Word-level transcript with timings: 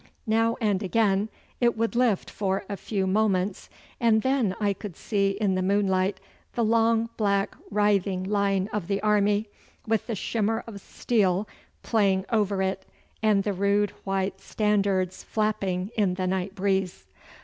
Now 0.25 0.57
and 0.59 0.81
again 0.81 1.29
it 1.59 1.77
would 1.77 1.95
lift 1.95 2.27
for 2.31 2.65
a 2.67 2.75
few 2.75 3.05
moments, 3.05 3.69
and 3.99 4.23
then 4.23 4.55
I 4.59 4.73
could 4.73 4.95
see 4.95 5.37
in 5.39 5.53
the 5.53 5.61
moonlight 5.61 6.19
the 6.53 6.63
long 6.65 7.11
black 7.17 7.55
writhing 7.69 8.23
line 8.23 8.67
of 8.73 8.87
the 8.87 8.99
army, 9.01 9.47
with 9.85 10.07
the 10.07 10.15
shimmer 10.15 10.63
of 10.65 10.81
steel 10.81 11.47
playing 11.83 12.25
over 12.31 12.63
it, 12.63 12.83
and 13.21 13.43
the 13.43 13.53
rude 13.53 13.91
white 14.03 14.39
standards 14.41 15.21
flapping 15.23 15.91
in 15.95 16.15
the 16.15 16.25
night 16.25 16.55
breeze. 16.55 17.05